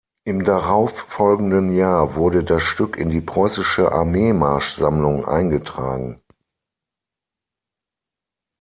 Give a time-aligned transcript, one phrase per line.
[0.23, 6.23] Im darauffolgenden Jahr wurde das Stück in die preußische Armeemarschsammlung eingetragen.